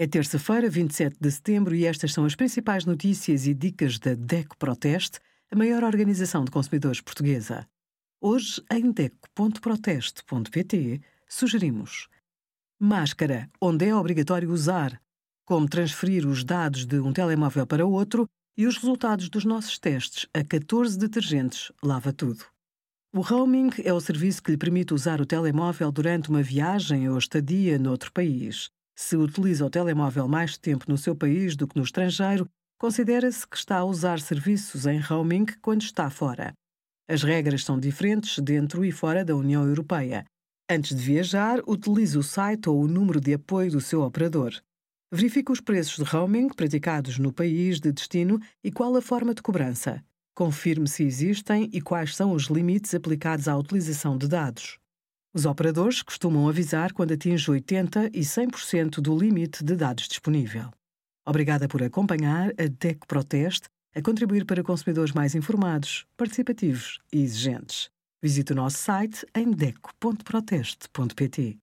É 0.00 0.06
terça-feira, 0.06 0.70
27 0.70 1.16
de 1.20 1.28
setembro, 1.28 1.74
e 1.74 1.84
estas 1.84 2.12
são 2.12 2.24
as 2.24 2.36
principais 2.36 2.84
notícias 2.84 3.48
e 3.48 3.54
dicas 3.54 3.98
da 3.98 4.14
DECO 4.14 4.56
Proteste, 4.56 5.18
a 5.50 5.56
maior 5.56 5.82
organização 5.82 6.44
de 6.44 6.52
consumidores 6.52 7.00
portuguesa. 7.00 7.68
Hoje, 8.20 8.62
em 8.70 8.92
DECO.proteste.pt, 8.92 11.00
sugerimos 11.28 12.06
máscara, 12.78 13.50
onde 13.60 13.86
é 13.86 13.94
obrigatório 13.94 14.52
usar, 14.52 15.02
como 15.44 15.68
transferir 15.68 16.28
os 16.28 16.44
dados 16.44 16.86
de 16.86 17.00
um 17.00 17.12
telemóvel 17.12 17.66
para 17.66 17.84
outro 17.84 18.28
e 18.56 18.68
os 18.68 18.76
resultados 18.76 19.28
dos 19.28 19.44
nossos 19.44 19.80
testes 19.80 20.28
a 20.32 20.44
14 20.44 20.96
detergentes 20.96 21.72
lava 21.82 22.12
tudo. 22.12 22.44
O 23.12 23.20
roaming 23.20 23.70
é 23.82 23.92
o 23.92 24.00
serviço 24.00 24.44
que 24.44 24.52
lhe 24.52 24.56
permite 24.56 24.94
usar 24.94 25.20
o 25.20 25.26
telemóvel 25.26 25.90
durante 25.90 26.30
uma 26.30 26.40
viagem 26.40 27.08
ou 27.08 27.18
estadia 27.18 27.80
noutro 27.80 28.12
país. 28.12 28.70
Se 29.00 29.16
utiliza 29.16 29.64
o 29.64 29.70
telemóvel 29.70 30.26
mais 30.26 30.58
tempo 30.58 30.86
no 30.88 30.98
seu 30.98 31.14
país 31.14 31.54
do 31.54 31.68
que 31.68 31.76
no 31.76 31.84
estrangeiro, 31.84 32.48
considera-se 32.80 33.46
que 33.46 33.56
está 33.56 33.76
a 33.76 33.84
usar 33.84 34.18
serviços 34.18 34.86
em 34.86 34.98
roaming 34.98 35.46
quando 35.62 35.82
está 35.82 36.10
fora. 36.10 36.52
As 37.08 37.22
regras 37.22 37.62
são 37.62 37.78
diferentes 37.78 38.40
dentro 38.40 38.84
e 38.84 38.90
fora 38.90 39.24
da 39.24 39.36
União 39.36 39.64
Europeia. 39.64 40.24
Antes 40.68 40.96
de 40.96 41.00
viajar, 41.00 41.60
utilize 41.64 42.18
o 42.18 42.24
site 42.24 42.68
ou 42.68 42.82
o 42.82 42.88
número 42.88 43.20
de 43.20 43.34
apoio 43.34 43.70
do 43.70 43.80
seu 43.80 44.02
operador. 44.02 44.52
Verifique 45.14 45.52
os 45.52 45.60
preços 45.60 46.04
de 46.04 46.10
roaming 46.10 46.48
praticados 46.48 47.20
no 47.20 47.32
país 47.32 47.78
de 47.78 47.92
destino 47.92 48.40
e 48.64 48.72
qual 48.72 48.96
a 48.96 49.00
forma 49.00 49.32
de 49.32 49.40
cobrança. 49.40 50.04
Confirme 50.34 50.88
se 50.88 51.04
existem 51.04 51.70
e 51.72 51.80
quais 51.80 52.16
são 52.16 52.32
os 52.32 52.46
limites 52.46 52.92
aplicados 52.96 53.46
à 53.46 53.56
utilização 53.56 54.18
de 54.18 54.26
dados. 54.26 54.76
Os 55.34 55.44
operadores 55.44 56.02
costumam 56.02 56.48
avisar 56.48 56.92
quando 56.92 57.12
atinge 57.12 57.50
80% 57.50 58.10
e 58.14 58.20
100% 58.20 59.00
do 59.00 59.16
limite 59.16 59.62
de 59.62 59.76
dados 59.76 60.08
disponível. 60.08 60.70
Obrigada 61.26 61.68
por 61.68 61.82
acompanhar 61.82 62.50
a 62.58 62.66
DEC 62.66 63.06
Proteste 63.06 63.68
a 63.94 64.00
contribuir 64.00 64.46
para 64.46 64.62
consumidores 64.62 65.12
mais 65.12 65.34
informados, 65.34 66.06
participativos 66.16 66.98
e 67.12 67.22
exigentes. 67.22 67.90
Visite 68.22 68.52
o 68.52 68.56
nosso 68.56 68.78
site 68.78 69.26
em 69.34 69.50
deco.proteste.pt. 69.50 71.58